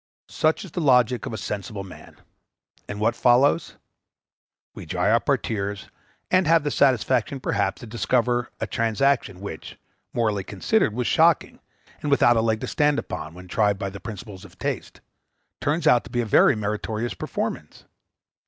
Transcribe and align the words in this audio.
Such 0.29 0.65
is 0.65 0.71
the 0.71 0.81
logic 0.81 1.27
of 1.27 1.33
a 1.33 1.37
sensible 1.37 1.83
man, 1.83 2.17
and 2.87 2.99
what 2.99 3.15
follows? 3.15 3.75
We 4.73 4.87
dry 4.87 5.11
up 5.11 5.29
our 5.29 5.37
tears, 5.37 5.89
and 6.31 6.47
have 6.47 6.63
the 6.63 6.71
satisfaction, 6.71 7.39
perhaps, 7.39 7.81
to 7.81 7.85
discover 7.85 8.49
that 8.57 8.63
a 8.67 8.71
transaction, 8.71 9.41
which, 9.41 9.77
morally 10.11 10.43
considered, 10.43 10.93
was 10.95 11.05
shocking, 11.05 11.59
and 12.01 12.09
without 12.09 12.35
a 12.35 12.41
leg 12.41 12.61
to 12.61 12.67
stand 12.67 12.97
upon, 12.97 13.35
when 13.35 13.47
tried 13.47 13.77
by 13.77 13.91
principles 13.91 14.43
of 14.43 14.57
Taste, 14.57 15.01
turns 15.59 15.85
out 15.85 16.03
to 16.05 16.09
be 16.09 16.21
a 16.21 16.25
very 16.25 16.55
meritorious 16.55 17.13
performance. 17.13 17.85